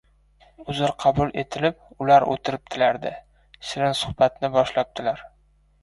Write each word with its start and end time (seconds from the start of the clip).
Uzr 0.71 0.93
qabul 1.03 1.33
etilib, 1.41 1.83
ular 2.07 2.27
o‘tiribdilar-da, 2.37 3.15
shirin 3.71 3.97
suhbatni 4.05 4.55
boshlabdilar. 4.61 5.29